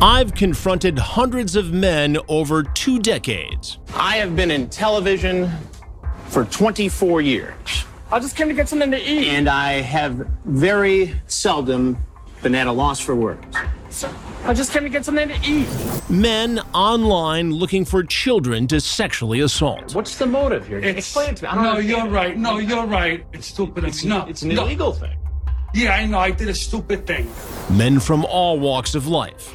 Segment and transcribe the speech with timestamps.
[0.00, 3.78] I've confronted hundreds of men over two decades.
[3.94, 5.50] I have been in television
[6.26, 7.54] for 24 years.
[8.10, 9.28] I just came to get something to eat.
[9.28, 11.96] And I have very seldom
[12.42, 13.56] been at a loss for words.
[14.44, 15.68] I just came to get something to eat.
[16.10, 19.94] Men online looking for children to sexually assault.
[19.94, 20.78] What's the motive here?
[20.78, 21.48] It's, Explain it to me.
[21.48, 22.36] I don't no, understand you're right.
[22.36, 23.24] No, you're right.
[23.32, 23.84] It's stupid.
[23.84, 24.64] It's, no, it's an no.
[24.64, 25.16] illegal thing.
[25.72, 26.18] Yeah, I know.
[26.18, 27.30] I did a stupid thing.
[27.70, 29.54] Men from all walks of life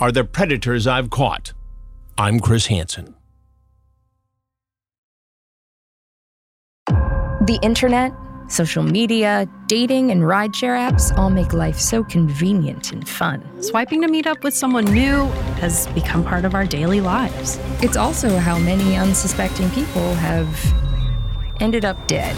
[0.00, 1.52] are the predators I've caught.
[2.16, 3.14] I'm Chris Hansen.
[6.88, 8.12] The internet,
[8.48, 13.62] social media, dating, and rideshare apps all make life so convenient and fun.
[13.62, 15.26] Swiping to meet up with someone new
[15.60, 17.58] has become part of our daily lives.
[17.82, 20.48] It's also how many unsuspecting people have
[21.60, 22.34] ended up dead.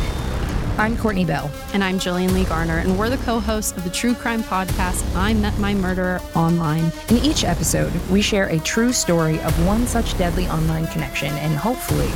[0.78, 1.51] I'm Courtney Bell.
[1.75, 5.05] And I'm Jillian Lee Garner, and we're the co hosts of the true crime podcast,
[5.14, 6.91] I Met My Murderer Online.
[7.09, 11.55] In each episode, we share a true story of one such deadly online connection and
[11.55, 12.09] hopefully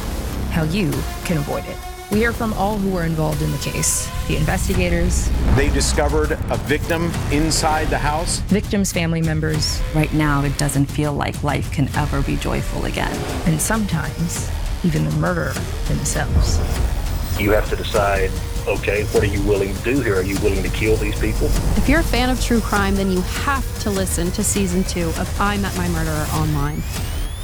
[0.52, 0.90] how you
[1.24, 1.76] can avoid it.
[2.10, 6.56] We hear from all who were involved in the case the investigators, They discovered a
[6.56, 8.38] victim inside the house.
[8.40, 13.14] victims' family members, Right now, it doesn't feel like life can ever be joyful again.
[13.46, 14.50] and sometimes
[14.84, 15.52] even the murderer
[15.88, 16.58] themselves.
[17.38, 18.30] You have to decide
[18.66, 21.46] okay what are you willing to do here are you willing to kill these people
[21.76, 25.08] If you're a fan of true crime, then you have to listen to season two
[25.08, 26.82] of I Met My Murderer Online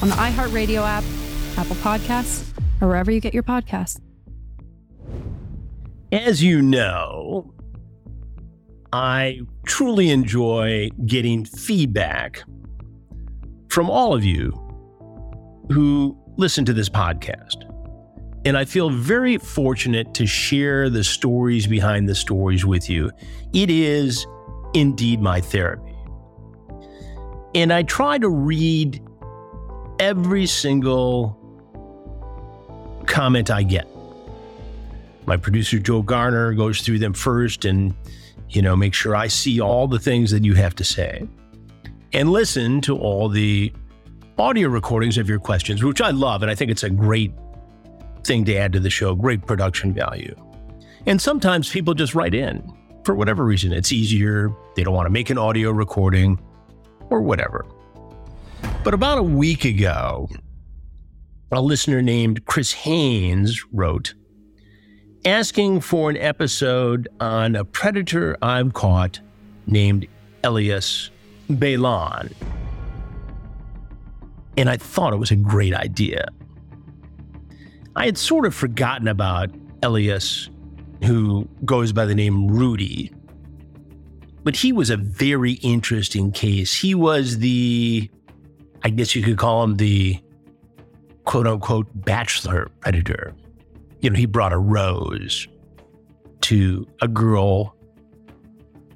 [0.00, 1.04] on the iHeartRadio app,
[1.56, 2.48] Apple Podcasts,
[2.80, 4.00] or wherever you get your podcasts.
[6.10, 7.54] As you know,
[8.92, 12.42] I truly enjoy getting feedback
[13.69, 14.50] from all of you
[15.70, 17.72] who listen to this podcast.
[18.44, 23.10] And I feel very fortunate to share the stories behind the stories with you.
[23.53, 24.26] It is
[24.75, 25.94] indeed my therapy.
[27.54, 29.00] And I try to read
[30.00, 31.38] every single
[33.06, 33.86] comment I get.
[35.26, 37.94] My producer Joe Garner goes through them first and
[38.48, 41.26] you know make sure I see all the things that you have to say
[42.12, 43.72] and listen to all the
[44.38, 47.32] audio recordings of your questions which I love and I think it's a great
[48.25, 50.34] thing to add to the show great production value.
[51.06, 52.62] And sometimes people just write in
[53.05, 56.41] for whatever reason it's easier they don't want to make an audio recording
[57.10, 57.66] or whatever.
[58.84, 60.28] But about a week ago
[61.50, 64.15] a listener named Chris Haynes wrote
[65.25, 69.21] asking for an episode on a predator I've caught
[69.66, 70.06] named
[70.43, 71.10] Elias
[71.50, 72.33] Bailon.
[74.56, 76.28] And I thought it was a great idea.
[77.97, 79.50] I had sort of forgotten about
[79.82, 80.48] Elias,
[81.04, 83.12] who goes by the name Rudy.
[84.44, 86.75] But he was a very interesting case.
[86.75, 88.10] He was the,
[88.82, 90.19] I guess you could call him the
[91.25, 93.34] quote unquote bachelor predator
[94.03, 95.48] you know, he brought a rose
[96.42, 97.74] to a girl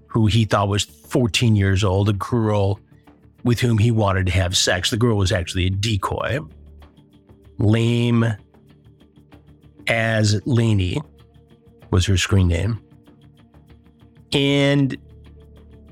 [0.08, 2.80] who he thought was 14 years old, a girl
[3.44, 4.90] with whom he wanted to have sex.
[4.90, 6.40] The girl was actually a decoy.
[7.58, 8.26] Lame
[9.88, 11.00] as Laney
[11.90, 12.80] was her screen name.
[14.32, 14.96] And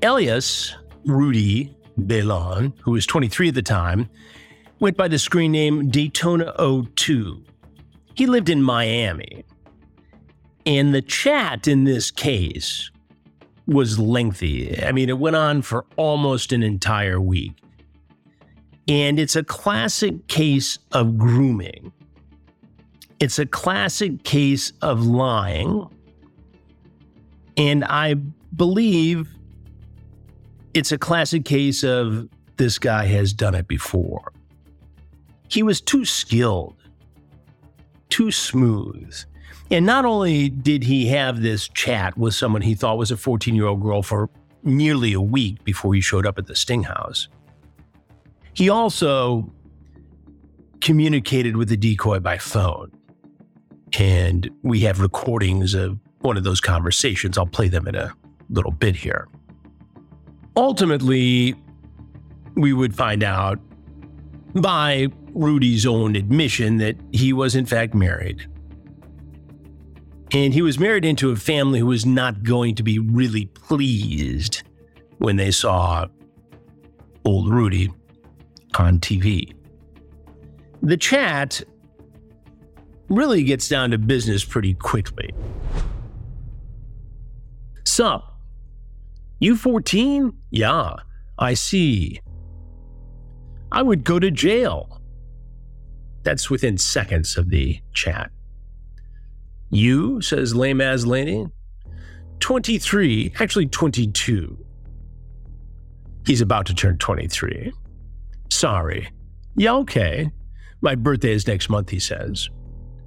[0.01, 0.75] Elias
[1.05, 4.09] Rudy Bailon, who was 23 at the time,
[4.79, 6.53] went by the screen name Daytona
[6.95, 7.43] 02.
[8.15, 9.45] He lived in Miami.
[10.65, 12.89] And the chat in this case
[13.67, 14.83] was lengthy.
[14.83, 17.53] I mean, it went on for almost an entire week.
[18.87, 21.91] And it's a classic case of grooming.
[23.19, 25.87] It's a classic case of lying.
[27.57, 28.15] And I
[28.55, 29.29] believe
[30.73, 32.27] it's a classic case of
[32.57, 34.33] this guy has done it before.
[35.47, 36.75] He was too skilled,
[38.09, 39.15] too smooth.
[39.71, 43.55] And not only did he have this chat with someone he thought was a 14
[43.55, 44.29] year old girl for
[44.63, 47.29] nearly a week before he showed up at the Sting House,
[48.53, 49.51] he also
[50.81, 52.91] communicated with the decoy by phone.
[53.99, 57.37] And we have recordings of one of those conversations.
[57.37, 58.13] I'll play them in a
[58.49, 59.27] little bit here.
[60.57, 61.55] Ultimately,
[62.55, 63.59] we would find out
[64.55, 68.47] by Rudy's own admission that he was in fact married.
[70.31, 74.63] And he was married into a family who was not going to be really pleased
[75.17, 76.07] when they saw
[77.25, 77.91] old Rudy
[78.77, 79.53] on TV.
[80.81, 81.61] The chat
[83.09, 85.33] really gets down to business pretty quickly.
[87.85, 88.39] Sup?
[89.39, 90.33] You 14?
[90.49, 90.95] Yeah,
[91.37, 92.19] I see.
[93.71, 95.01] I would go to jail.
[96.23, 98.31] That's within seconds of the chat.
[99.69, 101.47] You, says Lame As Laney.
[102.39, 104.57] 23, actually 22.
[106.25, 107.71] He's about to turn 23.
[108.49, 109.09] Sorry.
[109.55, 110.31] Yeah, okay.
[110.81, 112.49] My birthday is next month, he says.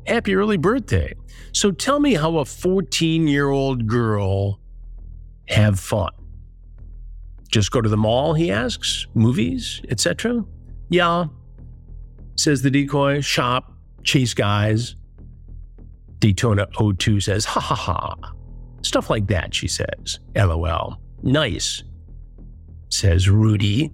[0.09, 1.13] Happy early birthday.
[1.53, 4.59] So tell me how a 14 year old girl
[5.49, 6.13] have fun.
[7.51, 10.45] Just go to the mall, he asks, movies, etc.
[10.89, 11.27] Yeah,
[12.37, 13.73] says the decoy, shop,
[14.03, 14.97] chase guys.
[16.21, 18.15] Daytona 02 says, ha ha ha.
[18.83, 20.21] Stuff like that, she says.
[20.35, 20.99] LOL.
[21.23, 21.83] Nice,
[22.89, 23.93] says Rudy.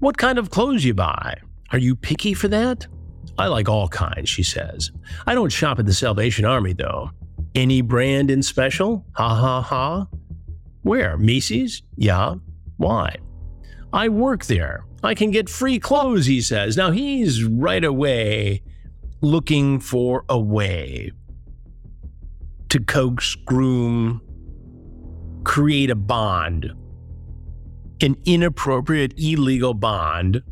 [0.00, 1.36] What kind of clothes you buy?
[1.70, 2.86] Are you picky for that?
[3.38, 4.90] I like all kinds, she says.
[5.26, 7.10] I don't shop at the Salvation Army, though.
[7.54, 9.04] Any brand in special?
[9.14, 10.06] Ha ha ha.
[10.82, 11.16] Where?
[11.16, 11.82] Macy's?
[11.96, 12.34] Yeah.
[12.76, 13.16] Why?
[13.92, 14.84] I work there.
[15.02, 16.76] I can get free clothes, he says.
[16.76, 18.62] Now he's right away
[19.20, 21.12] looking for a way
[22.68, 24.20] to coax, groom,
[25.44, 26.72] create a bond,
[28.00, 30.42] an inappropriate, illegal bond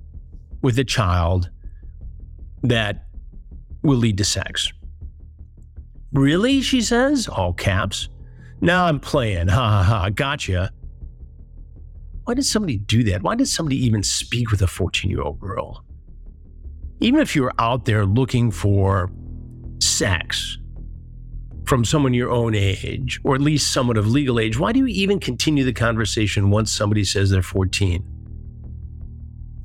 [0.63, 1.51] with a child
[2.63, 3.05] that
[3.83, 4.73] will lead to sex.
[6.13, 6.61] Really?
[6.61, 8.09] She says, all caps.
[8.61, 9.49] Now I'm playing.
[9.49, 10.09] Ha ha ha.
[10.11, 10.73] Gotcha.
[12.25, 13.23] Why did somebody do that?
[13.23, 15.85] Why did somebody even speak with a 14 year old girl?
[17.01, 19.11] Even if you're out there looking for
[19.81, 20.59] sex
[21.65, 24.87] from someone your own age, or at least someone of legal age, why do you
[24.87, 28.05] even continue the conversation once somebody says they're 14?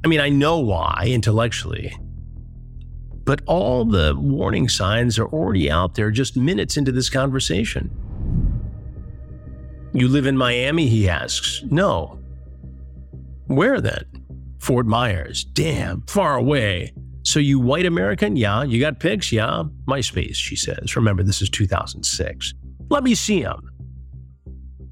[0.04, 1.98] I mean, I know why intellectually,
[3.26, 7.90] but all the warning signs are already out there just minutes into this conversation.
[9.94, 10.88] You live in Miami?
[10.88, 11.64] He asks.
[11.70, 12.20] No.
[13.48, 14.04] Where then?
[14.60, 15.44] Fort Myers.
[15.44, 16.94] Damn, far away.
[17.24, 18.36] So you white American?
[18.36, 18.64] Yeah.
[18.64, 19.32] You got pics?
[19.32, 19.64] Yeah.
[19.88, 20.96] MySpace, she says.
[20.96, 22.54] Remember, this is 2006.
[22.90, 23.72] Let me see them.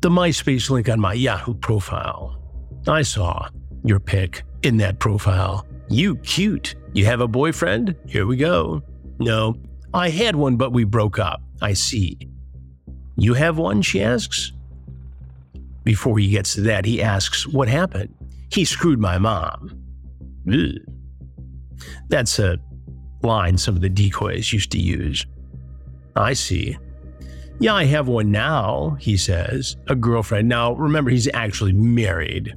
[0.01, 2.39] The MySpace link on my Yahoo profile.
[2.87, 3.49] I saw
[3.83, 5.65] your pic in that profile.
[5.93, 6.73] You cute.
[6.93, 7.95] You have a boyfriend?
[8.07, 8.81] Here we go.
[9.19, 9.55] No,
[9.93, 11.39] I had one, but we broke up.
[11.61, 12.17] I see.
[13.15, 13.83] You have one?
[13.83, 14.53] She asks.
[15.83, 18.11] Before he gets to that, he asks, What happened?
[18.51, 19.83] He screwed my mom.
[20.51, 20.79] Ugh.
[22.09, 22.57] That's a
[23.21, 25.27] line some of the decoys used to use.
[26.15, 26.75] I see.
[27.59, 30.49] Yeah, I have one now, he says, a girlfriend.
[30.49, 32.55] Now, remember, he's actually married.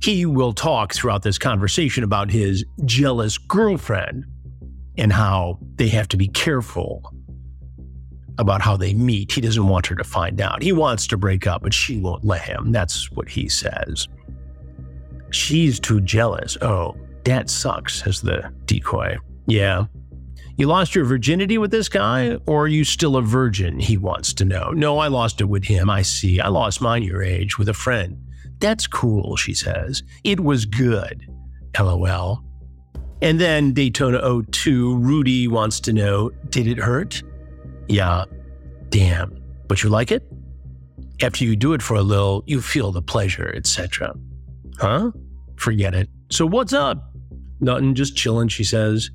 [0.00, 4.24] He will talk throughout this conversation about his jealous girlfriend
[4.96, 7.12] and how they have to be careful
[8.38, 9.32] about how they meet.
[9.32, 10.62] He doesn't want her to find out.
[10.62, 12.70] He wants to break up, but she won't let him.
[12.70, 14.08] That's what he says.
[15.30, 16.56] She's too jealous.
[16.62, 19.18] Oh, that sucks, says the decoy.
[19.46, 19.86] Yeah.
[20.56, 23.78] You lost your virginity with this guy, or are you still a virgin?
[23.78, 24.70] He wants to know.
[24.70, 25.90] No, I lost it with him.
[25.90, 26.40] I see.
[26.40, 28.27] I lost mine your age with a friend.
[28.60, 30.02] That's cool, she says.
[30.24, 31.26] It was good.
[31.78, 32.42] LOL.
[33.20, 37.22] And then Daytona 02, Rudy wants to know Did it hurt?
[37.88, 38.24] Yeah.
[38.90, 39.36] Damn.
[39.66, 40.22] But you like it?
[41.20, 44.14] After you do it for a little, you feel the pleasure, etc.
[44.78, 45.10] Huh?
[45.56, 46.08] Forget it.
[46.30, 47.12] So what's up?
[47.60, 49.10] Nothing, just chilling, she says.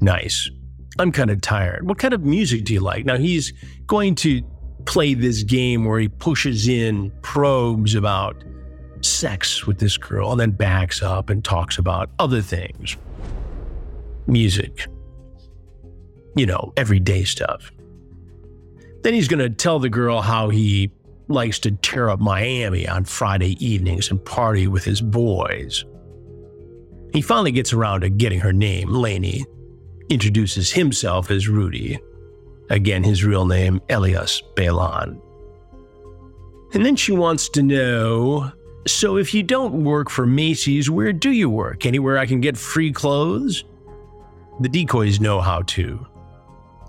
[0.00, 0.50] Nice.
[0.98, 1.86] I'm kind of tired.
[1.88, 3.06] What kind of music do you like?
[3.06, 3.52] Now he's
[3.86, 4.42] going to
[4.86, 8.42] play this game where he pushes in probes about
[9.02, 12.96] sex with this girl and then backs up and talks about other things.
[14.26, 14.86] Music.
[16.34, 17.70] You know, everyday stuff.
[19.02, 20.90] Then he's going to tell the girl how he
[21.28, 25.84] likes to tear up Miami on Friday evenings and party with his boys.
[27.12, 29.44] He finally gets around to getting her name, Laney,
[30.10, 31.98] introduces himself as Rudy.
[32.70, 35.20] Again, his real name, Elias Bailon.
[36.74, 38.52] And then she wants to know
[38.86, 41.84] so if you don't work for Macy's, where do you work?
[41.84, 43.64] Anywhere I can get free clothes?
[44.60, 46.06] The decoys know how to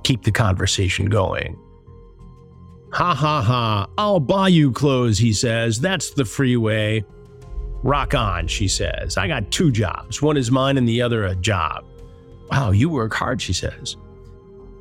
[0.04, 1.60] keep the conversation going.
[2.94, 5.82] Ha ha ha, I'll buy you clothes, he says.
[5.82, 7.04] That's the freeway.
[7.84, 9.18] Rock on, she says.
[9.18, 10.22] I got two jobs.
[10.22, 11.84] One is mine and the other a job.
[12.52, 13.98] Wow, you work hard, she says.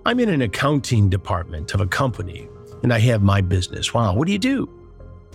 [0.06, 2.48] I'm in an accounting department of a company
[2.84, 3.92] and I have my business.
[3.92, 4.68] Wow, what do you do?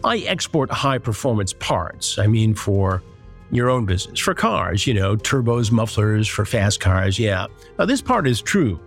[0.02, 2.18] I export high performance parts.
[2.18, 3.04] I mean, for
[3.52, 7.20] your own business, for cars, you know, turbos, mufflers, for fast cars.
[7.20, 7.48] Yeah.
[7.78, 8.80] Now, this part is true.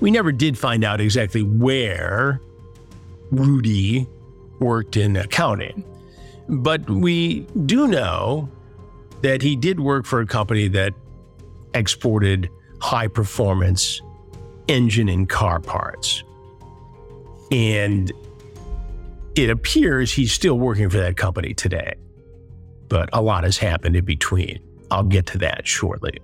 [0.00, 2.38] We never did find out exactly where
[3.30, 4.06] Rudy
[4.58, 5.82] worked in accounting,
[6.50, 8.50] but we do know
[9.22, 10.92] that he did work for a company that
[11.72, 14.02] exported high performance
[14.68, 16.22] engine and car parts.
[17.50, 18.12] And
[19.34, 21.94] it appears he's still working for that company today.
[22.88, 24.60] But a lot has happened in between.
[24.90, 26.18] I'll get to that shortly.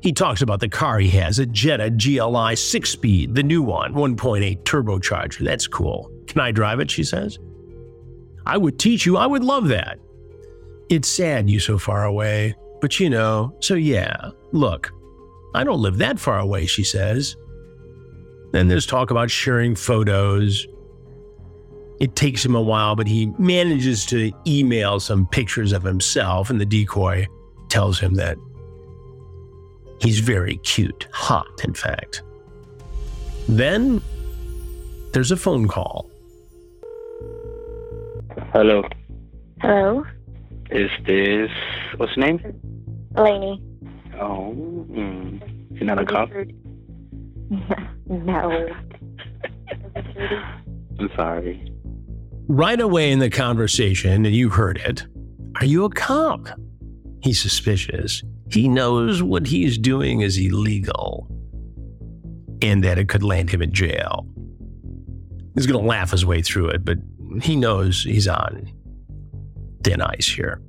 [0.00, 3.94] He talks about the car he has, a Jetta GLI 6 speed, the new one,
[3.94, 5.44] 1.8 turbocharger.
[5.44, 6.10] That's cool.
[6.26, 6.90] Can I drive it?
[6.90, 7.38] She says.
[8.44, 9.16] I would teach you.
[9.16, 9.98] I would love that.
[10.88, 14.92] It's sad you're so far away, but you know, so yeah, look,
[15.56, 17.36] I don't live that far away, she says.
[18.52, 20.66] Then there's talk about sharing photos.
[22.00, 26.60] It takes him a while, but he manages to email some pictures of himself, and
[26.60, 27.26] the decoy
[27.68, 28.36] tells him that
[30.00, 32.22] He's very cute, hot, in fact.
[33.48, 34.02] Then
[35.12, 36.10] there's a phone call.
[38.52, 38.82] Hello.
[39.60, 40.04] Hello,
[40.70, 41.50] Is this
[41.96, 42.60] what's your name?
[43.16, 43.62] Lainey.
[44.18, 44.54] Oh,
[44.90, 45.40] mm.
[45.72, 46.30] you're not a cop.
[48.08, 48.68] no.
[50.98, 51.72] I'm sorry.
[52.48, 55.06] Right away in the conversation, and you heard it,
[55.60, 56.48] are you a cop?
[57.22, 58.22] He's suspicious.
[58.50, 61.28] He knows what he's doing is illegal
[62.62, 64.26] and that it could land him in jail.
[65.54, 66.98] He's going to laugh his way through it, but
[67.42, 68.70] he knows he's on
[69.82, 70.60] thin ice here.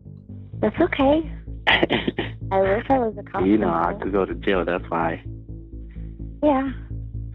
[0.60, 1.30] That's okay.
[2.52, 3.46] I wish I was a cop.
[3.46, 4.64] You know, I could go to jail.
[4.64, 5.22] That's why.
[6.42, 6.72] Yeah.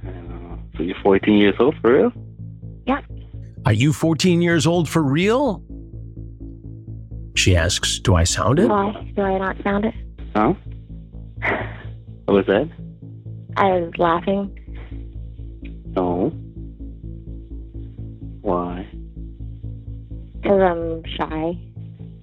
[0.07, 2.13] Uh, so you're 14 years old for real?
[2.87, 3.05] Yep.
[3.67, 5.63] Are you 14 years old for real?
[7.35, 8.69] She asks, Do I sound it?
[8.69, 9.95] Why do I not sound it?
[10.35, 10.55] Huh?
[12.25, 12.71] What was that?
[13.57, 14.59] I was laughing.
[15.95, 16.31] No.
[18.41, 18.89] Why?
[20.41, 21.59] Because I'm shy.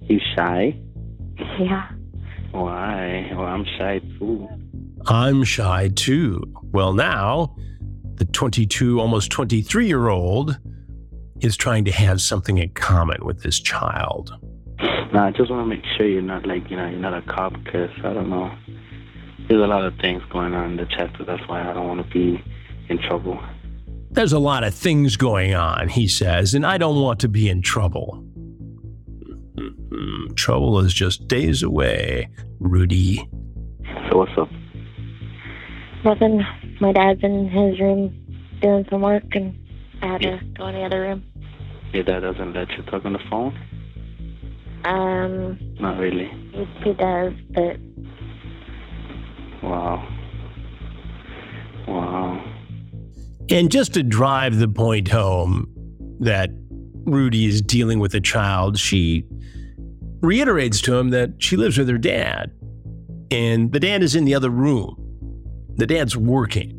[0.02, 0.76] You shy?
[1.58, 1.88] Yeah.
[2.52, 3.30] Why?
[3.34, 4.48] Well, I'm shy too.
[5.06, 6.42] I'm shy too.
[6.72, 7.56] Well, now,
[8.16, 10.58] the 22, almost 23 year old
[11.40, 14.34] is trying to have something in common with this child.
[15.12, 17.22] No, I just want to make sure you're not like you know you're not a
[17.22, 18.54] cop because I don't know.
[19.48, 21.24] There's a lot of things going on in the chapter.
[21.24, 22.42] That's why I don't want to be
[22.88, 23.40] in trouble.
[24.12, 27.48] There's a lot of things going on, he says, and I don't want to be
[27.48, 28.24] in trouble.
[29.56, 32.28] Mm, Trouble is just days away,
[32.58, 33.28] Rudy.
[34.10, 34.48] So what's up?
[36.04, 36.42] Nothing.
[36.80, 38.14] My dad's in his room
[38.62, 39.56] doing some work, and
[40.02, 41.24] I had to go in the other room.
[41.92, 43.58] Your dad doesn't let you talk on the phone?
[44.84, 46.30] Um, Not really.
[46.52, 47.76] he, he does, but
[49.62, 50.08] Wow.
[51.86, 52.44] Wow.
[53.50, 55.66] And just to drive the point home
[56.20, 56.50] that
[57.04, 59.24] Rudy is dealing with a child, she
[60.20, 62.50] reiterates to him that she lives with her dad.
[63.30, 64.96] And the dad is in the other room.
[65.76, 66.76] The dad's working.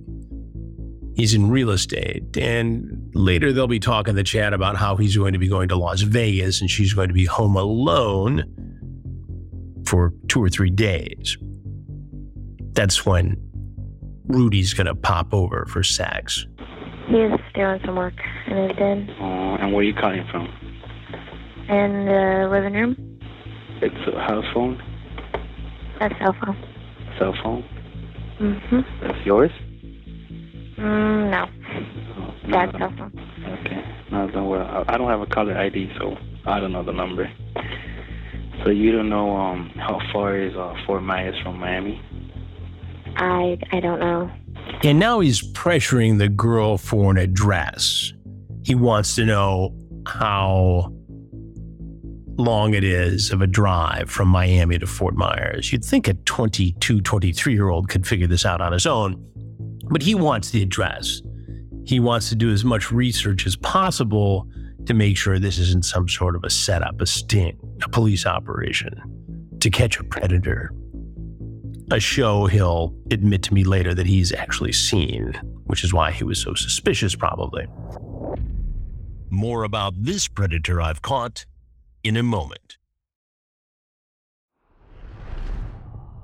[1.15, 2.35] He's in real estate.
[2.37, 5.75] And later they'll be talking the chat about how he's going to be going to
[5.75, 8.43] Las Vegas and she's going to be home alone
[9.85, 11.37] for two or three days.
[12.73, 13.37] That's when
[14.27, 16.45] Rudy's going to pop over for sex.
[17.07, 18.13] he's doing some work
[18.47, 20.47] in his den Uh, and where are you calling from?
[21.69, 23.19] in the living room.
[23.81, 24.79] It's a house phone?
[25.99, 26.57] A cell phone.
[27.17, 27.63] Cell phone?
[28.39, 28.79] Mm-hmm.
[29.01, 29.51] That's yours?
[30.77, 32.51] Mm, no.
[32.51, 33.11] Dad's cell phone.
[33.59, 33.83] Okay.
[34.11, 34.65] No, don't worry.
[34.65, 37.31] I I don't have a caller ID, so I don't know the number.
[38.63, 41.99] So you don't know um how far is uh, Fort Myers from Miami?
[43.15, 44.29] I I don't know.
[44.83, 48.13] And now he's pressuring the girl for an address.
[48.63, 50.93] He wants to know how
[52.37, 55.71] long it is of a drive from Miami to Fort Myers.
[55.71, 59.23] You'd think a 22, 23 year old could figure this out on his own,
[59.89, 61.21] but he wants the address.
[61.83, 64.47] He wants to do as much research as possible
[64.85, 68.93] to make sure this isn't some sort of a setup, a sting, a police operation
[69.59, 70.71] to catch a predator.
[71.91, 75.33] A show he'll admit to me later that he's actually seen,
[75.65, 77.67] which is why he was so suspicious, probably.
[79.29, 81.45] More about this predator I've caught
[82.03, 82.77] in a moment.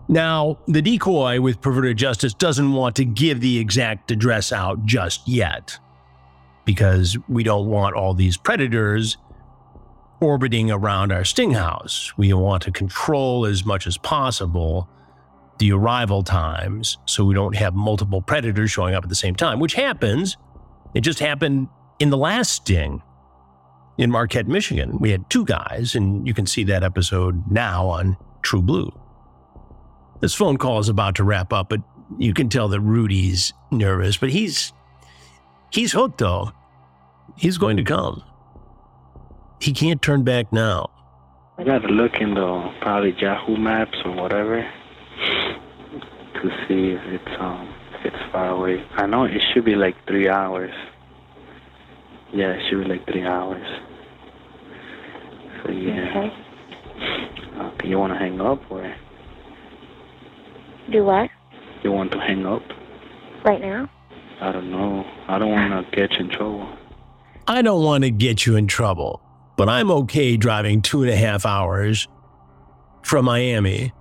[0.10, 5.27] Now, the decoy with perverted justice doesn't want to give the exact address out just
[5.27, 5.77] yet
[6.63, 9.17] because we don't want all these predators
[10.22, 12.13] orbiting around our sting house.
[12.17, 14.88] We want to control as much as possible
[15.60, 19.60] the arrival times so we don't have multiple predators showing up at the same time,
[19.60, 20.38] which happens.
[20.93, 21.67] It just happened
[22.00, 23.01] in the last sting
[23.98, 24.98] in Marquette, Michigan.
[25.00, 28.92] We had two guys, and you can see that episode now on TruBlu.
[30.20, 31.82] This phone call is about to wrap up, but
[32.18, 34.72] you can tell that Rudy's nervous, but he's
[35.72, 36.51] he's hooked though.
[37.36, 38.24] He's going to come.
[39.60, 40.89] He can't turn back now.
[41.58, 44.62] I gotta look in the probably Yahoo Maps or whatever
[46.36, 48.86] to see if it's um if it's far away.
[48.96, 50.74] I know it should be like three hours.
[52.34, 53.65] Yeah, it should be like three hours.
[55.63, 56.10] So yeah.
[56.10, 56.34] Okay.
[57.57, 58.93] Uh, okay, you want to hang up or
[60.91, 61.29] Do what?
[61.84, 62.62] you want to hang up?
[63.46, 63.89] Right now?
[64.41, 65.05] I don't know.
[65.27, 66.67] I don't want to get you in trouble.
[67.48, 69.22] I don't want to get you in trouble,
[69.55, 72.07] but I'm okay driving two and a half hours
[73.03, 73.93] from Miami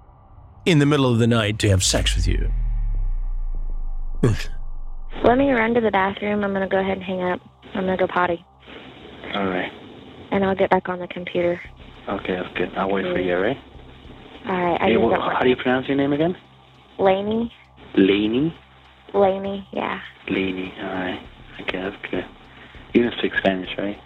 [0.65, 2.51] in the middle of the night to have sex with you.
[5.25, 6.43] Let me run to the bathroom.
[6.45, 7.41] I'm going to go ahead and hang up.
[7.77, 8.45] I'm going to go potty.
[9.35, 9.71] All right.
[10.33, 11.61] And I'll get back on the computer.
[12.09, 12.71] Okay, that's good.
[12.77, 13.57] I'll wait for you, all right?
[14.47, 14.81] All right.
[14.81, 16.37] I Hey, got how do you pronounce your name again?
[16.99, 17.53] Laney?
[17.97, 18.55] Laney?
[19.13, 20.01] Laney, yeah.
[20.29, 21.21] Laney, all right.
[21.61, 22.25] Okay, that's good.
[22.93, 23.99] You don't speak Spanish, right?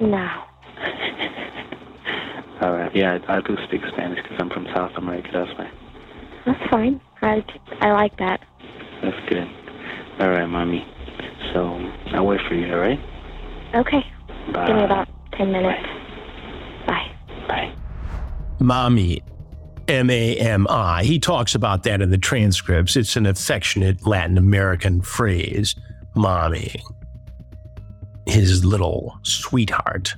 [0.00, 0.28] No.
[2.60, 2.94] All right.
[2.94, 5.28] Yeah, I, I do speak Spanish because I'm from South America.
[5.32, 5.70] That's why.
[6.46, 7.00] That's fine.
[7.22, 7.44] I,
[7.80, 8.40] I like that.
[9.02, 9.46] That's good.
[10.20, 10.86] All right, mommy.
[11.54, 12.70] So I'll wait for you.
[12.74, 13.00] All right.
[13.74, 14.04] Okay.
[14.52, 14.66] Bye.
[14.66, 15.86] Give me about 10 minutes.
[16.86, 17.10] Bye.
[17.48, 17.74] Bye.
[18.58, 19.22] Mommy,
[19.88, 21.04] M A M I.
[21.04, 22.96] He talks about that in the transcripts.
[22.96, 25.76] It's an affectionate Latin American phrase,
[26.16, 26.74] mommy.
[28.26, 30.14] His little sweetheart.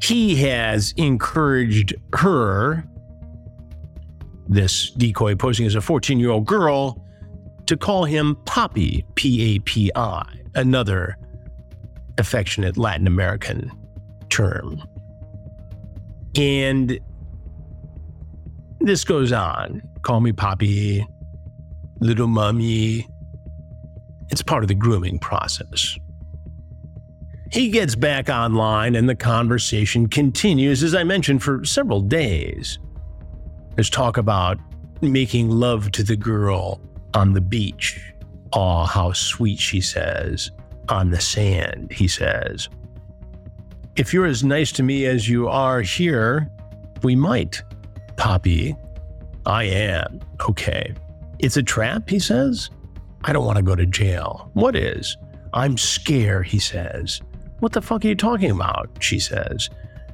[0.00, 2.84] He has encouraged her,
[4.46, 7.04] this decoy posing as a 14 year old girl,
[7.68, 11.16] to call him Poppy, P A P I, another
[12.16, 13.70] affectionate Latin American
[14.30, 14.82] term.
[16.34, 16.98] And
[18.80, 19.82] this goes on.
[20.02, 21.06] Call me Poppy,
[22.00, 23.06] little mummy.
[24.30, 25.96] It's part of the grooming process.
[27.52, 32.78] He gets back online and the conversation continues, as I mentioned, for several days.
[33.74, 34.58] There's talk about
[35.02, 36.80] making love to the girl
[37.14, 38.14] on the beach.
[38.52, 40.50] Aw, how sweet, she says.
[40.88, 42.68] On the sand, he says.
[43.96, 46.50] If you're as nice to me as you are here,
[47.02, 47.62] we might.
[48.16, 48.76] Poppy,
[49.44, 50.20] I am.
[50.48, 50.94] Okay.
[51.38, 52.70] It's a trap, he says.
[53.24, 54.50] I don't want to go to jail.
[54.54, 55.16] What is?
[55.52, 57.20] I'm scared, he says.
[57.60, 58.90] What the fuck are you talking about?
[59.00, 59.68] She says.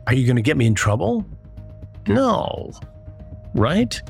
[0.07, 1.25] Are you going to get me in trouble?
[2.07, 2.73] No.
[3.55, 4.01] Right?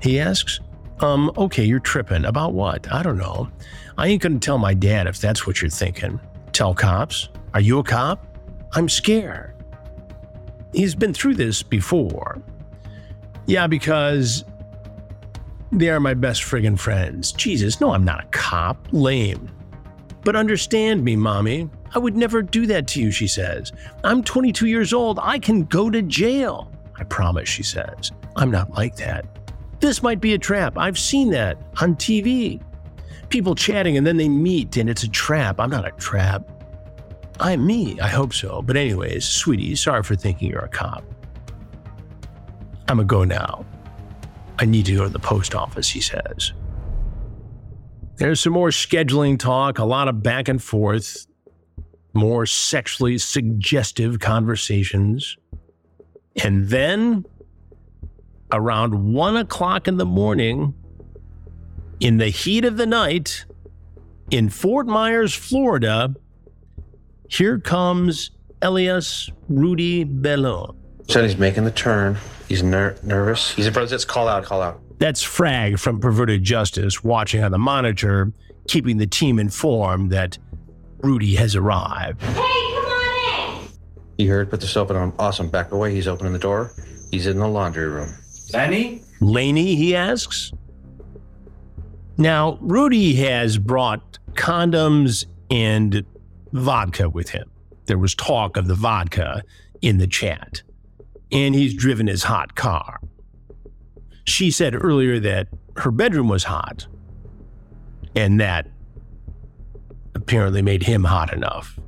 [0.00, 0.60] He asks.
[1.00, 2.24] Um, okay, you're tripping.
[2.24, 2.90] About what?
[2.92, 3.48] I don't know.
[3.98, 6.20] I ain't to tell my dad if that's what you're thinking.
[6.52, 7.28] Tell cops?
[7.54, 8.24] Are you a cop?
[8.72, 9.54] I'm scared.
[10.72, 12.40] He's been through this before.
[13.46, 14.44] Yeah, because
[15.70, 17.32] they are my best friggin' friends.
[17.32, 18.88] Jesus, no, I'm not a cop.
[18.92, 19.50] Lame.
[20.24, 21.68] But understand me, mommy.
[21.94, 23.72] I would never do that to you, she says.
[24.04, 25.18] I'm 22 years old.
[25.20, 26.70] I can go to jail.
[26.96, 28.12] I promise, she says.
[28.36, 29.26] I'm not like that.
[29.82, 30.78] This might be a trap.
[30.78, 32.62] I've seen that on TV.
[33.30, 35.58] People chatting and then they meet and it's a trap.
[35.58, 36.48] I'm not a trap.
[37.40, 37.98] I'm me.
[37.98, 38.62] I hope so.
[38.62, 41.02] But, anyways, sweetie, sorry for thinking you're a cop.
[42.86, 43.66] I'm a go now.
[44.60, 46.52] I need to go to the post office, he says.
[48.18, 51.26] There's some more scheduling talk, a lot of back and forth,
[52.12, 55.36] more sexually suggestive conversations.
[56.44, 57.26] And then,
[58.52, 60.74] around one o'clock in the morning,
[62.00, 63.44] in the heat of the night,
[64.30, 66.14] in Fort Myers, Florida,
[67.28, 70.76] here comes Elias Rudy Bailon.
[71.08, 72.16] Said he's making the turn.
[72.48, 73.52] He's ner- nervous.
[73.52, 74.04] He's in front of this.
[74.04, 74.80] Call out, call out.
[74.98, 78.32] That's Frag from Perverted Justice watching on the monitor,
[78.68, 80.38] keeping the team informed that
[80.98, 82.22] Rudy has arrived.
[82.22, 83.68] Hey, come on in!
[84.18, 85.12] You heard, put the soap on.
[85.18, 85.48] Awesome.
[85.48, 85.92] Back away.
[85.94, 86.72] He's opening the door.
[87.10, 88.14] He's in the laundry room.
[88.52, 89.02] Lenny?
[89.20, 90.52] Laney, he asks.
[92.18, 96.04] Now, Rudy has brought condoms and
[96.52, 97.50] vodka with him.
[97.86, 99.42] There was talk of the vodka
[99.80, 100.62] in the chat,
[101.30, 103.00] and he's driven his hot car.
[104.24, 106.86] She said earlier that her bedroom was hot,
[108.14, 108.68] and that
[110.14, 111.78] apparently made him hot enough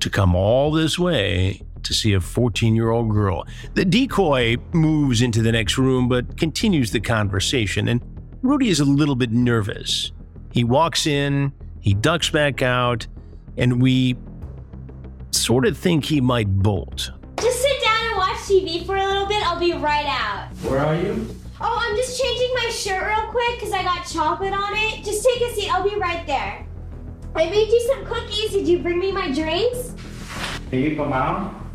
[0.00, 3.46] to come all this way to see a 14 year old girl.
[3.74, 8.00] The decoy moves into the next room but continues the conversation, and
[8.42, 10.12] Rudy is a little bit nervous.
[10.52, 13.06] He walks in, he ducks back out,
[13.56, 14.16] and we
[15.30, 17.10] sort of think he might bolt.
[17.40, 19.42] Just sit down and watch TV for a little bit.
[19.46, 20.48] I'll be right out.
[20.62, 21.28] Where are you?
[21.60, 25.04] Oh, I'm just changing my shirt real quick because I got chocolate on it.
[25.04, 25.72] Just take a seat.
[25.72, 26.66] I'll be right there.
[27.34, 28.52] I made you some cookies.
[28.52, 29.94] Did you bring me my drinks?
[30.70, 31.65] Can you come out?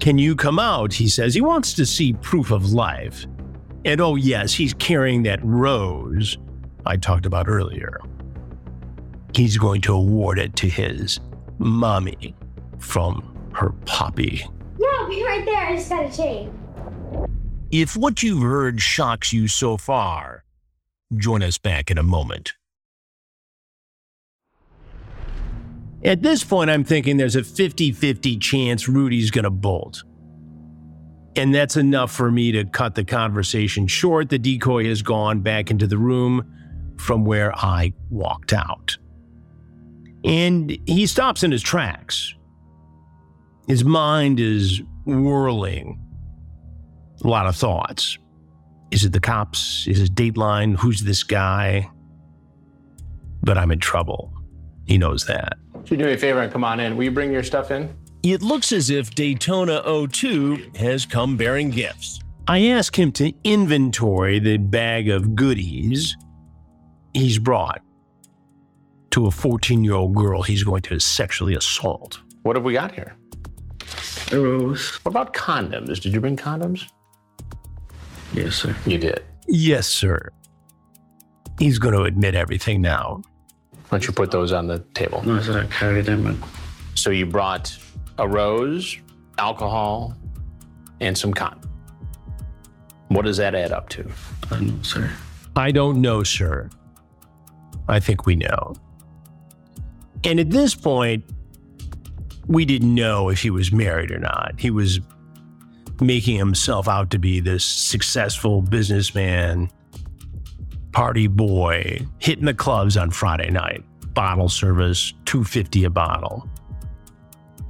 [0.00, 0.92] Can you come out?
[0.92, 3.26] He says he wants to see proof of life.
[3.84, 6.38] And oh, yes, he's carrying that rose
[6.88, 8.00] I talked about earlier.
[9.34, 11.20] He's going to award it to his
[11.58, 12.34] mommy
[12.78, 14.42] from her poppy.
[14.78, 15.66] Yeah, be right there.
[15.66, 16.50] I just gotta change.
[17.70, 20.44] If what you've heard shocks you so far,
[21.16, 22.54] join us back in a moment.
[26.04, 30.04] At this point, I'm thinking there's a 50 50 chance Rudy's going to bolt.
[31.36, 34.28] And that's enough for me to cut the conversation short.
[34.28, 36.44] The decoy has gone back into the room
[36.96, 38.96] from where I walked out.
[40.24, 42.34] And he stops in his tracks.
[43.68, 46.00] His mind is whirling.
[47.22, 48.18] A lot of thoughts.
[48.90, 49.86] Is it the cops?
[49.86, 50.76] Is it Dateline?
[50.76, 51.90] Who's this guy?
[53.42, 54.32] But I'm in trouble.
[54.86, 55.58] He knows that.
[55.90, 56.96] Would you do me a favor and come on in?
[56.96, 57.94] Will you bring your stuff in?
[58.22, 62.20] It looks as if Daytona 02 has come bearing gifts.
[62.46, 66.16] I ask him to inventory the bag of goodies
[67.14, 67.80] he's brought
[69.10, 72.20] to a 14 year old girl he's going to sexually assault.
[72.42, 73.16] What have we got here?
[74.32, 74.96] A rose.
[75.04, 76.00] What about condoms?
[76.00, 76.84] Did you bring condoms?
[78.34, 78.76] Yes, sir.
[78.84, 79.22] You did.
[79.46, 80.30] Yes, sir.
[81.58, 83.22] He's going to admit everything now.
[83.88, 85.22] Why don't you put those on the table?
[85.24, 85.62] No, sir.
[85.62, 86.26] I carried them.
[86.26, 86.42] and-
[86.94, 87.76] So you brought
[88.18, 88.96] a rose,
[89.38, 90.14] alcohol,
[91.00, 91.62] and some cotton.
[93.08, 94.10] What does that add up to?
[94.50, 95.10] I don't know, sir.
[95.56, 96.68] I don't know, sir.
[97.88, 98.74] I think we know.
[100.24, 101.24] And at this point,
[102.46, 104.54] we didn't know if he was married or not.
[104.58, 105.00] He was
[106.00, 109.70] making himself out to be this successful businessman,
[110.92, 116.48] party boy, hitting the clubs on Friday night, bottle service, 250 a bottle.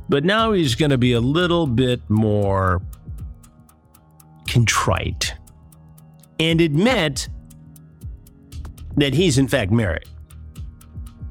[0.09, 2.81] But now he's going to be a little bit more
[4.49, 5.35] contrite
[6.41, 7.29] and admit
[8.97, 10.07] that he's in fact married.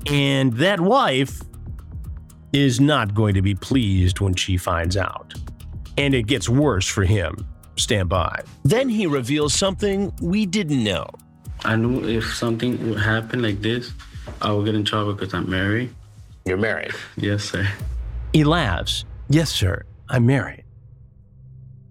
[0.06, 1.42] And that wife
[2.54, 5.34] is not going to be pleased when she finds out.
[5.98, 7.48] And it gets worse for him.
[7.76, 8.44] Stand by.
[8.64, 11.08] Then he reveals something we didn't know.
[11.66, 13.92] I knew if something would happen like this,
[14.42, 15.94] I would get in trouble because I'm married.
[16.46, 16.92] You're married.
[17.16, 17.68] Yes, sir.
[18.34, 19.06] He laughs.
[19.30, 20.64] Yes, sir, I'm married.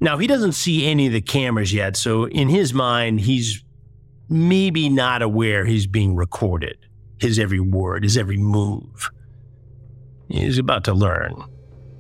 [0.01, 3.65] Now, he doesn't see any of the cameras yet, so in his mind, he's
[4.29, 6.77] maybe not aware he's being recorded.
[7.19, 9.11] His every word, his every move.
[10.29, 11.45] He's about to learn.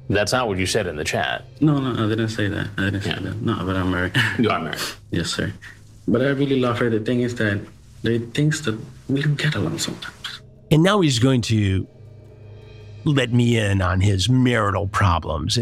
[0.09, 1.45] That's not what you said in the chat.
[1.61, 2.69] No, no, I didn't say that.
[2.77, 3.43] I didn't say that.
[3.43, 4.13] No, but I'm married.
[4.39, 4.81] You are married.
[5.11, 5.53] yes, sir.
[6.09, 6.91] But I really love her.
[6.91, 7.61] The thing is that
[8.03, 10.43] they things that we don't get along sometimes.
[10.71, 11.87] And now he's going to
[13.05, 15.59] let me in on his marital problems.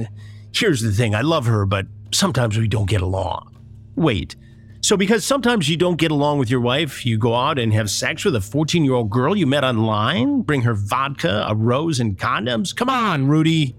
[0.55, 3.57] Here's the thing I love her, but sometimes we don't get along.
[3.97, 4.37] Wait.
[4.81, 7.89] So, because sometimes you don't get along with your wife, you go out and have
[7.89, 12.01] sex with a 14 year old girl you met online, bring her vodka, a rose,
[12.01, 12.77] and condoms?
[12.77, 13.75] Come on, Rudy.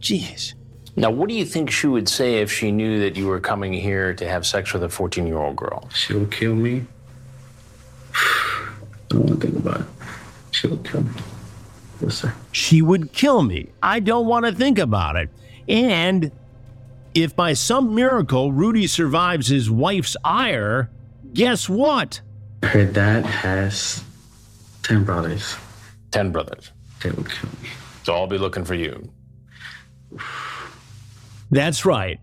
[0.00, 0.54] Jeez.
[0.98, 3.72] Now, what do you think she would say if she knew that you were coming
[3.72, 5.88] here to have sex with a 14 year old girl?
[5.94, 6.86] She will kill me.
[8.14, 9.86] I don't want to think about it.
[10.50, 11.10] She will kill me.
[12.00, 12.34] Yes, sir.
[12.50, 13.68] She would kill me.
[13.80, 15.30] I don't want to think about it.
[15.68, 16.32] And
[17.14, 20.90] if by some miracle Rudy survives his wife's ire,
[21.32, 22.22] guess what?
[22.64, 24.02] Her dad has
[24.82, 25.54] 10 brothers.
[26.10, 26.72] 10 brothers.
[27.04, 27.68] They will kill me.
[28.02, 29.08] So I'll be looking for you.
[31.50, 32.20] That's right.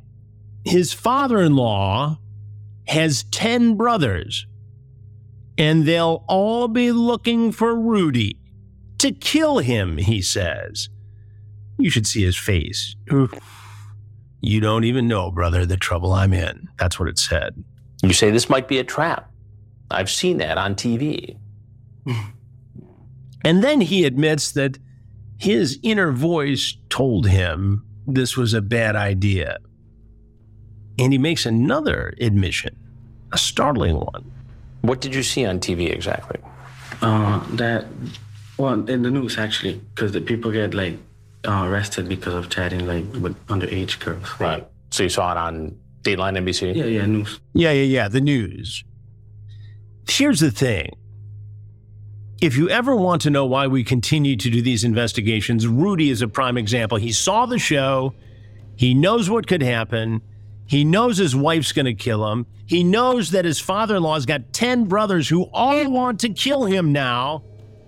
[0.64, 2.20] His father in law
[2.88, 4.46] has 10 brothers,
[5.58, 8.38] and they'll all be looking for Rudy
[9.00, 10.90] to kill him, he says.
[11.78, 12.96] You should see his face.
[14.42, 16.68] You don't even know, brother, the trouble I'm in.
[16.78, 17.64] That's what it said.
[18.04, 19.32] You say this might be a trap.
[19.90, 21.38] I've seen that on TV.
[23.44, 24.78] And then he admits that
[25.38, 29.58] his inner voice told him this was a bad idea.
[30.98, 32.76] And he makes another admission,
[33.32, 34.32] a startling one.
[34.82, 36.40] What did you see on TV exactly?
[37.02, 37.86] Uh, that,
[38.58, 40.98] well, in the news actually, because the people get like
[41.48, 44.28] uh, arrested because of chatting like with underage girls.
[44.40, 44.66] Right.
[44.92, 46.76] So you saw it on Dateline NBC?
[46.76, 47.40] Yeah, yeah, news.
[47.54, 48.84] Yeah, yeah, yeah, the news.
[50.08, 50.96] Here's the thing.
[52.42, 56.22] If you ever want to know why we continue to do these investigations, Rudy is
[56.22, 56.98] a prime example.
[56.98, 58.14] He saw the show,
[58.76, 60.22] he knows what could happen,
[60.68, 64.26] he knows his wife's going to kill him, he knows that his father in law's
[64.26, 67.44] got 10 brothers who all want to kill him now,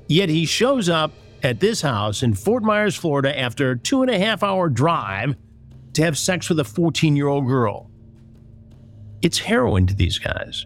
[0.08, 1.12] yet he shows up
[1.44, 5.36] at this house in Fort Myers, Florida, after a two and a half hour drive
[5.94, 7.92] to have sex with a 14 year old girl.
[9.22, 10.66] It's heroin to these guys.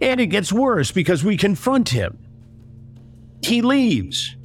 [0.00, 2.21] And it gets worse because we confront him.
[3.42, 4.36] He leaves,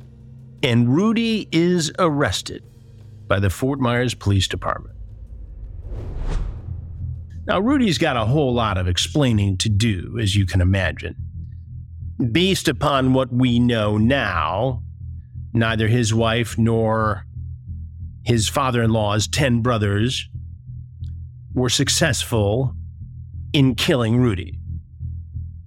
[0.63, 2.63] and Rudy is arrested
[3.27, 4.95] by the Fort Myers Police Department.
[7.45, 11.15] Now, Rudy's got a whole lot of explaining to do, as you can imagine.
[12.31, 14.81] Based upon what we know now,
[15.53, 17.25] neither his wife nor
[18.25, 20.27] his father in law's 10 brothers
[21.53, 22.75] were successful
[23.53, 24.59] in killing Rudy.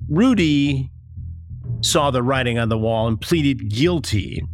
[0.09, 0.91] Rudy
[1.83, 4.45] saw the writing on the wall and pleaded guilty,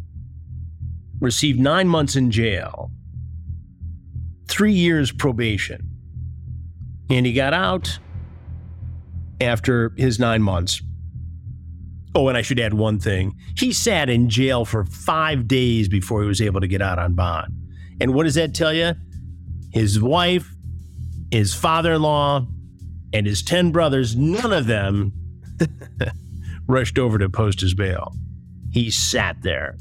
[1.19, 2.91] received nine months in jail,
[4.47, 5.89] three years probation,
[7.09, 7.99] and he got out
[9.41, 10.81] after his nine months.
[12.15, 13.35] Oh, and I should add one thing.
[13.55, 17.13] He sat in jail for five days before he was able to get out on
[17.13, 17.53] bond.
[18.01, 18.93] And what does that tell you?
[19.71, 20.49] His wife,
[21.31, 22.47] his father in law,
[23.13, 25.13] and his 10 brothers, none of them
[26.67, 28.13] rushed over to post his bail.
[28.71, 29.77] He sat there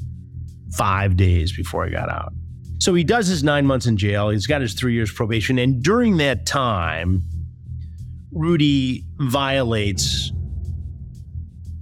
[0.74, 2.32] five days before he got out.
[2.78, 4.28] So he does his nine months in jail.
[4.28, 5.58] He's got his three years probation.
[5.58, 7.22] And during that time,
[8.32, 10.30] Rudy violates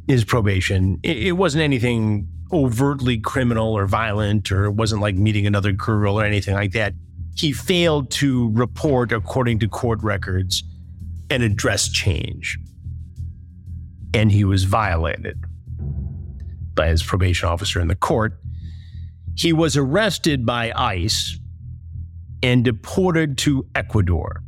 [0.07, 1.01] his probation.
[1.03, 6.25] It, wasn't anything overtly criminal or violent, or it wasn't like meeting another girl or
[6.25, 6.95] anything like that.
[7.37, 10.62] He failed to report, according to court records,
[11.31, 12.59] an address change.
[14.14, 15.44] And he was violated
[16.74, 18.38] by his probation officer in the court.
[19.37, 21.38] He was arrested by ICE
[22.42, 24.42] and deported to Ecuador.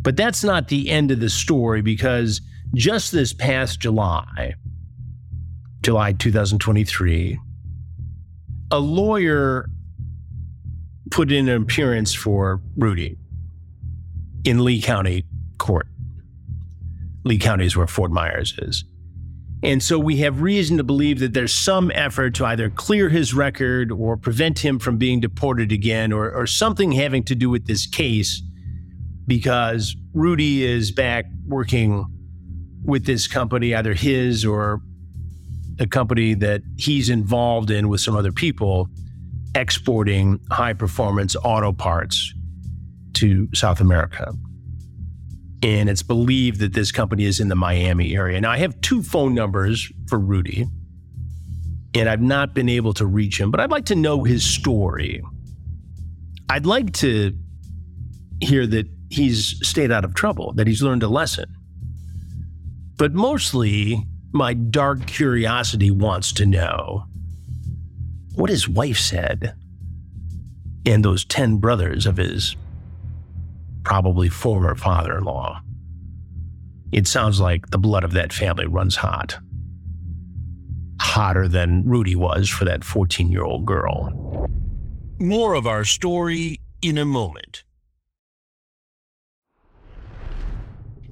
[0.00, 2.40] But that's not the end of the story because
[2.74, 4.54] just this past July,
[5.82, 7.38] July 2023,
[8.70, 9.68] a lawyer
[11.10, 13.16] put in an appearance for Rudy
[14.44, 15.24] in Lee County
[15.58, 15.86] Court.
[17.24, 18.84] Lee County is where Fort Myers is.
[19.64, 23.32] And so we have reason to believe that there's some effort to either clear his
[23.32, 27.66] record or prevent him from being deported again or, or something having to do with
[27.66, 28.42] this case
[29.28, 32.04] because Rudy is back working
[32.84, 34.80] with this company, either his or
[35.78, 38.88] a company that he's involved in with some other people,
[39.54, 42.34] exporting high performance auto parts
[43.14, 44.32] to South America.
[45.62, 48.40] And it's believed that this company is in the Miami area.
[48.40, 50.66] Now, I have two phone numbers for Rudy,
[51.94, 55.22] and I've not been able to reach him, but I'd like to know his story.
[56.48, 57.36] I'd like to
[58.40, 61.54] hear that he's stayed out of trouble, that he's learned a lesson.
[62.96, 67.04] But mostly, my dark curiosity wants to know
[68.34, 69.54] what his wife said
[70.86, 72.56] and those 10 brothers of his
[73.92, 75.60] probably former father in law.
[76.92, 79.38] It sounds like the blood of that family runs hot.
[80.98, 84.48] Hotter than Rudy was for that 14 year old girl.
[85.18, 87.64] More of our story in a moment.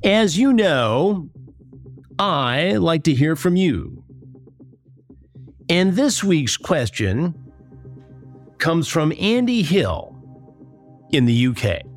[0.02, 1.28] As you know,
[2.18, 4.02] I like to hear from you.
[5.68, 7.34] And this week's question
[8.56, 10.16] comes from Andy Hill
[11.12, 11.89] in the UK.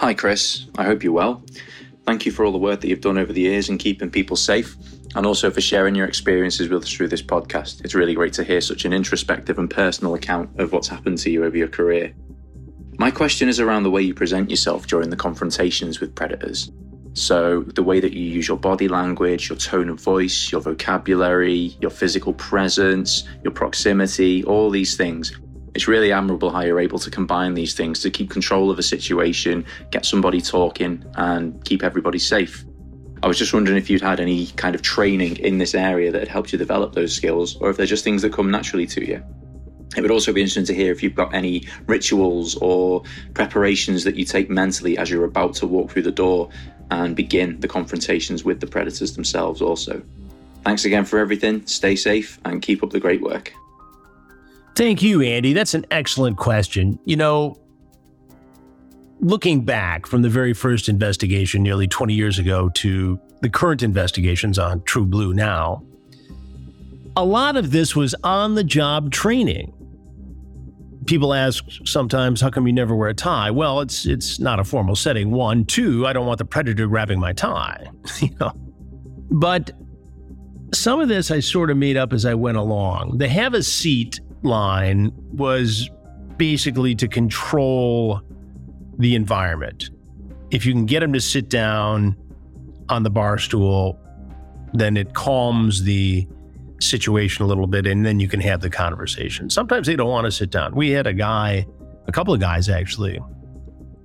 [0.00, 0.64] Hi, Chris.
[0.78, 1.44] I hope you're well.
[2.06, 4.34] Thank you for all the work that you've done over the years in keeping people
[4.34, 4.74] safe
[5.14, 7.84] and also for sharing your experiences with us through this podcast.
[7.84, 11.30] It's really great to hear such an introspective and personal account of what's happened to
[11.30, 12.14] you over your career.
[12.96, 16.72] My question is around the way you present yourself during the confrontations with predators.
[17.12, 21.76] So, the way that you use your body language, your tone of voice, your vocabulary,
[21.82, 25.38] your physical presence, your proximity, all these things.
[25.74, 28.82] It's really admirable how you're able to combine these things to keep control of a
[28.82, 32.64] situation, get somebody talking, and keep everybody safe.
[33.22, 36.18] I was just wondering if you'd had any kind of training in this area that
[36.18, 39.06] had helped you develop those skills, or if they're just things that come naturally to
[39.06, 39.22] you.
[39.96, 43.02] It would also be interesting to hear if you've got any rituals or
[43.34, 46.48] preparations that you take mentally as you're about to walk through the door
[46.90, 50.02] and begin the confrontations with the predators themselves, also.
[50.64, 51.66] Thanks again for everything.
[51.66, 53.52] Stay safe and keep up the great work.
[54.80, 55.52] Thank you, Andy.
[55.52, 56.98] That's an excellent question.
[57.04, 57.54] You know,
[59.20, 64.58] looking back from the very first investigation nearly 20 years ago to the current investigations
[64.58, 65.82] on TruBlu now,
[67.14, 69.70] a lot of this was on the job training.
[71.04, 73.50] People ask sometimes, how come you never wear a tie?
[73.50, 75.30] Well, it's it's not a formal setting.
[75.30, 77.86] One, two, I don't want the predator grabbing my tie.
[78.20, 78.52] you know.
[79.30, 79.72] But
[80.72, 83.18] some of this I sort of made up as I went along.
[83.18, 85.90] They have a seat line was
[86.36, 88.20] basically to control
[88.98, 89.90] the environment.
[90.50, 92.16] If you can get them to sit down
[92.88, 93.98] on the bar stool,
[94.72, 96.26] then it calms the
[96.80, 99.50] situation a little bit and then you can have the conversation.
[99.50, 100.74] Sometimes they don't want to sit down.
[100.74, 101.66] We had a guy,
[102.06, 103.20] a couple of guys actually,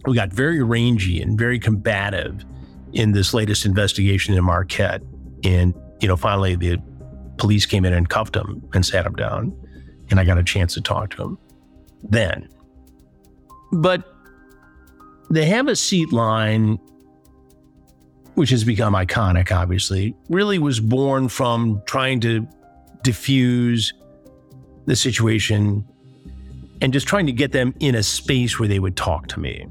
[0.04, 2.46] who got very rangy and very combative
[2.94, 5.02] in this latest investigation in Marquette.
[5.44, 6.78] And, you know, finally the
[7.38, 9.56] police came in and cuffed him and sat him down.
[10.10, 11.38] And I got a chance to talk to him
[12.04, 12.48] then.
[13.72, 14.04] But
[15.30, 16.80] the have a seat line,
[18.36, 22.48] which has become iconic, obviously, really was born from trying to
[23.04, 23.94] diffuse
[24.86, 25.84] the situation
[26.82, 29.66] and just trying to get them in a space where they would talk to me.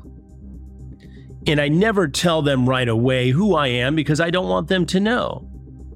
[1.47, 4.87] And I never tell them right away who I am because I don't want them
[4.87, 5.49] to know.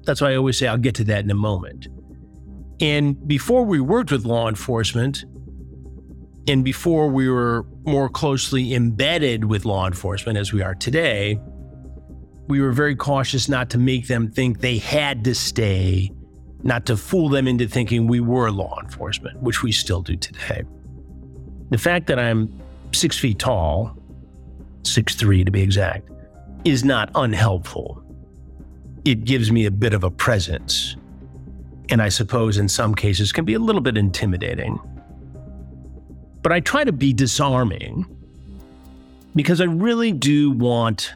[0.03, 1.87] That's why I always say I'll get to that in a moment.
[2.81, 5.25] And before we worked with law enforcement,
[6.47, 11.39] and before we were more closely embedded with law enforcement as we are today,
[12.47, 16.11] we were very cautious not to make them think they had to stay,
[16.63, 20.63] not to fool them into thinking we were law enforcement, which we still do today.
[21.69, 22.51] The fact that I'm
[22.93, 23.95] six feet tall,
[24.83, 26.09] six three to be exact,
[26.65, 28.03] is not unhelpful.
[29.05, 30.95] It gives me a bit of a presence
[31.89, 34.79] and I suppose in some cases can be a little bit intimidating.
[36.41, 38.05] But I try to be disarming
[39.35, 41.13] because I really do want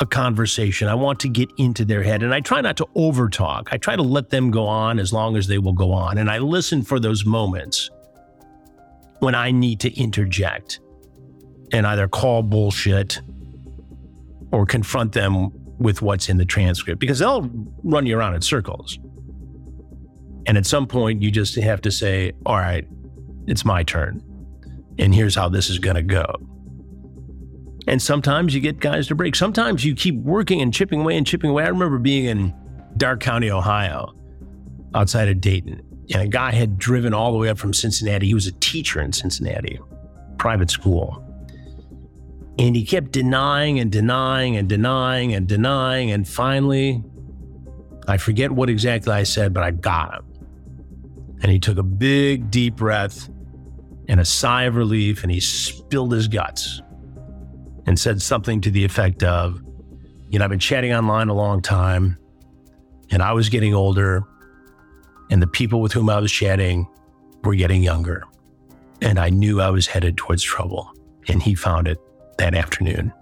[0.00, 0.88] a conversation.
[0.88, 3.68] I want to get into their head and I try not to overtalk.
[3.70, 6.18] I try to let them go on as long as they will go on.
[6.18, 7.90] And I listen for those moments
[9.20, 10.80] when I need to interject
[11.72, 13.20] and either call bullshit
[14.50, 17.48] or confront them with what's in the transcript because they'll
[17.84, 18.98] run you around in circles.
[20.46, 22.86] And at some point, you just have to say, all right,
[23.46, 24.22] it's my turn.
[24.98, 26.36] And here's how this is going to go.
[27.86, 29.34] And sometimes you get guys to break.
[29.34, 31.64] Sometimes you keep working and chipping away and chipping away.
[31.64, 32.54] I remember being in
[32.96, 34.14] Darke County, Ohio,
[34.94, 35.80] outside of Dayton.
[36.12, 38.26] And a guy had driven all the way up from Cincinnati.
[38.26, 39.78] He was a teacher in Cincinnati,
[40.38, 41.24] private school.
[42.58, 46.10] And he kept denying and denying and denying and denying.
[46.10, 47.02] And finally,
[48.06, 50.29] I forget what exactly I said, but I got him.
[51.42, 53.28] And he took a big, deep breath
[54.08, 56.82] and a sigh of relief, and he spilled his guts
[57.86, 59.62] and said something to the effect of,
[60.28, 62.18] You know, I've been chatting online a long time,
[63.10, 64.22] and I was getting older,
[65.30, 66.88] and the people with whom I was chatting
[67.44, 68.24] were getting younger.
[69.00, 70.92] And I knew I was headed towards trouble,
[71.28, 71.98] and he found it
[72.38, 73.12] that afternoon.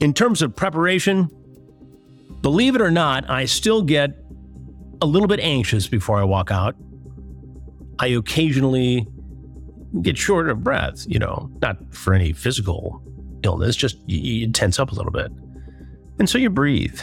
[0.00, 1.28] In terms of preparation,
[2.40, 4.10] believe it or not, I still get
[5.02, 6.74] a little bit anxious before I walk out.
[8.00, 9.06] I occasionally
[10.00, 13.02] get short of breath, you know, not for any physical
[13.42, 15.30] illness, just you, you tense up a little bit.
[16.18, 16.98] And so you breathe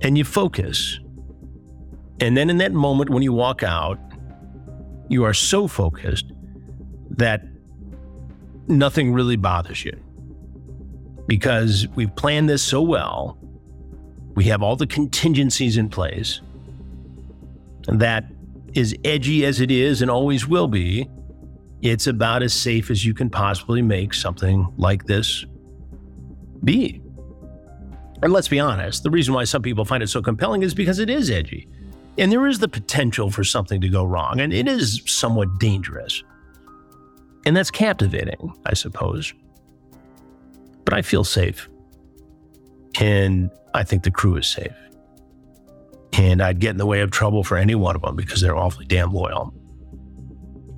[0.00, 0.98] and you focus.
[2.20, 3.98] And then in that moment when you walk out,
[5.08, 6.26] you are so focused
[7.10, 7.42] that
[8.66, 9.96] nothing really bothers you
[11.28, 13.38] because we've planned this so well.
[14.34, 16.40] We have all the contingencies in place
[17.86, 18.24] that
[18.76, 21.08] as edgy as it is and always will be,
[21.82, 25.44] it's about as safe as you can possibly make something like this
[26.64, 27.02] be.
[28.22, 31.00] And let's be honest, the reason why some people find it so compelling is because
[31.00, 31.68] it is edgy.
[32.18, 36.22] And there is the potential for something to go wrong, and it is somewhat dangerous.
[37.44, 39.34] And that's captivating, I suppose.
[40.84, 41.68] But I feel safe.
[43.00, 44.74] And I think the crew is safe.
[46.12, 48.56] And I'd get in the way of trouble for any one of them because they're
[48.56, 49.54] awfully damn loyal.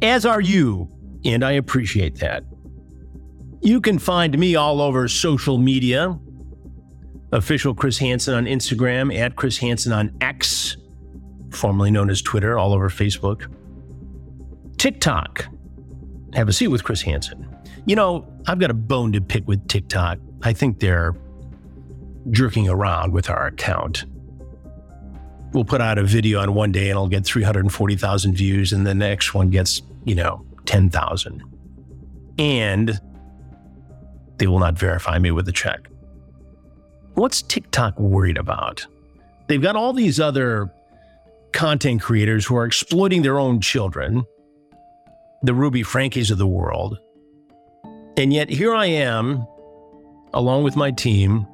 [0.02, 0.88] As are you,
[1.24, 2.44] and I appreciate that.
[3.62, 6.18] You can find me all over social media.
[7.32, 10.76] Official Chris Hansen on Instagram, at Chris Hansen on X,
[11.50, 13.50] formerly known as Twitter, all over Facebook.
[14.76, 15.46] TikTok.
[16.34, 17.48] Have a seat with Chris Hansen.
[17.86, 20.18] You know, I've got a bone to pick with TikTok.
[20.42, 21.14] I think they're
[22.30, 24.04] jerking around with our account.
[25.54, 28.92] We'll put out a video on one day and it'll get 340,000 views, and the
[28.92, 31.42] next one gets, you know, 10,000.
[32.38, 33.00] And
[34.38, 35.88] they will not verify me with a check.
[37.14, 38.84] What's TikTok worried about?
[39.46, 40.72] They've got all these other
[41.52, 44.24] content creators who are exploiting their own children,
[45.44, 46.98] the Ruby Frankes of the world.
[48.16, 49.46] And yet here I am,
[50.32, 51.46] along with my team,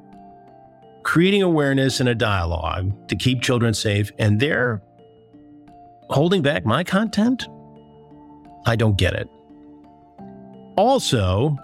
[1.03, 4.81] creating awareness and a dialogue to keep children safe, and they're
[6.09, 7.47] holding back my content?
[8.65, 9.27] I don't get it.
[10.77, 11.57] Also,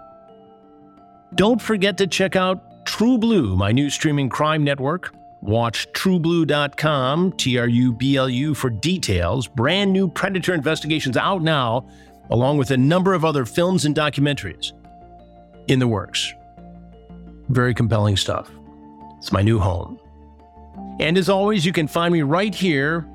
[1.36, 5.14] don't forget to check out TruBlu, my new streaming crime network.
[5.42, 9.48] Watch trublu.com, T R U B L U, for details.
[9.48, 11.88] Brand new Predator investigations out now,
[12.32, 14.72] along with a number of other films and documentaries
[15.68, 16.34] in the works.
[17.50, 18.50] Very compelling stuff.
[19.28, 20.00] It's my new home.
[21.02, 23.06] And as always, you can find me right here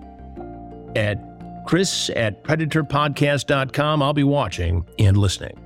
[0.95, 1.17] at
[1.65, 4.03] chris at predatorpodcast.com.
[4.03, 5.62] I'll be watching and listening.